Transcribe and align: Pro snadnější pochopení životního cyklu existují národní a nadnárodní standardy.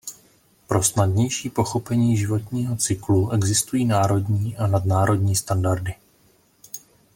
Pro 0.67 0.83
snadnější 0.83 1.49
pochopení 1.49 2.17
životního 2.17 2.75
cyklu 2.77 3.31
existují 3.31 3.85
národní 3.85 4.57
a 4.57 4.67
nadnárodní 4.67 5.35
standardy. 5.35 5.95